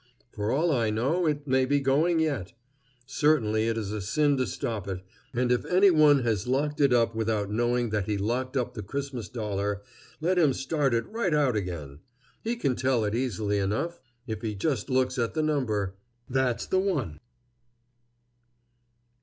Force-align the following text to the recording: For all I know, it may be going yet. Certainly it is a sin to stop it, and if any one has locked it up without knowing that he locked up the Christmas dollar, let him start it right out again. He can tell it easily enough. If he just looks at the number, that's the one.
For 0.31 0.51
all 0.51 0.71
I 0.71 0.89
know, 0.89 1.27
it 1.27 1.45
may 1.45 1.63
be 1.63 1.79
going 1.79 2.19
yet. 2.19 2.53
Certainly 3.05 3.67
it 3.67 3.77
is 3.77 3.91
a 3.91 4.01
sin 4.01 4.35
to 4.37 4.47
stop 4.47 4.87
it, 4.87 5.01
and 5.31 5.51
if 5.51 5.63
any 5.65 5.91
one 5.91 6.23
has 6.23 6.47
locked 6.47 6.81
it 6.81 6.91
up 6.91 7.13
without 7.13 7.51
knowing 7.51 7.91
that 7.91 8.05
he 8.07 8.17
locked 8.17 8.57
up 8.57 8.73
the 8.73 8.81
Christmas 8.81 9.29
dollar, 9.29 9.83
let 10.19 10.39
him 10.39 10.53
start 10.53 10.95
it 10.95 11.05
right 11.07 11.35
out 11.35 11.55
again. 11.55 11.99
He 12.43 12.55
can 12.55 12.75
tell 12.75 13.03
it 13.05 13.13
easily 13.13 13.59
enough. 13.59 14.01
If 14.25 14.41
he 14.41 14.55
just 14.55 14.89
looks 14.89 15.19
at 15.19 15.35
the 15.35 15.43
number, 15.43 15.93
that's 16.27 16.65
the 16.65 16.79
one. 16.79 17.19